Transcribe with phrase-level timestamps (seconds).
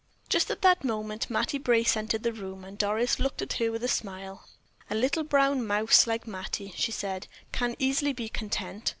[0.29, 3.83] Just at that moment Mattie Brace entered the room, and Doris looked at her with
[3.83, 4.47] a smile.
[4.89, 8.89] "A little brown mouse, like Mattie," she said, "can easily be content.